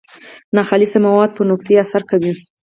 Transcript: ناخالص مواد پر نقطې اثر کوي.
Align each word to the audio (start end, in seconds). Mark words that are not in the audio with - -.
ناخالص 0.55 0.93
مواد 1.05 1.29
پر 1.35 1.45
نقطې 1.51 1.73
اثر 1.83 2.01
کوي. 2.11 2.31